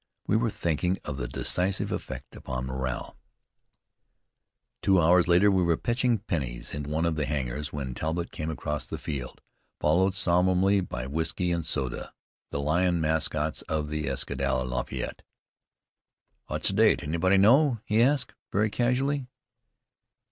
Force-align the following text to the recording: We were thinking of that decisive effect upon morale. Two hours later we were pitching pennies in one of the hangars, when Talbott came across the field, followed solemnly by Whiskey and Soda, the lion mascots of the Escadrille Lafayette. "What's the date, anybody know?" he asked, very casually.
We 0.25 0.35
were 0.35 0.49
thinking 0.49 0.97
of 1.05 1.17
that 1.17 1.31
decisive 1.31 1.91
effect 1.91 2.35
upon 2.35 2.65
morale. 2.65 3.19
Two 4.81 4.99
hours 4.99 5.27
later 5.27 5.51
we 5.51 5.61
were 5.61 5.77
pitching 5.77 6.17
pennies 6.17 6.73
in 6.73 6.85
one 6.85 7.05
of 7.05 7.13
the 7.13 7.27
hangars, 7.27 7.71
when 7.71 7.93
Talbott 7.93 8.31
came 8.31 8.49
across 8.49 8.87
the 8.87 8.97
field, 8.97 9.41
followed 9.79 10.15
solemnly 10.15 10.79
by 10.81 11.05
Whiskey 11.05 11.51
and 11.51 11.63
Soda, 11.63 12.15
the 12.49 12.59
lion 12.59 12.99
mascots 12.99 13.61
of 13.69 13.89
the 13.89 14.07
Escadrille 14.09 14.65
Lafayette. 14.65 15.21
"What's 16.47 16.69
the 16.69 16.73
date, 16.73 17.03
anybody 17.03 17.37
know?" 17.37 17.79
he 17.85 18.01
asked, 18.01 18.33
very 18.51 18.71
casually. 18.71 19.27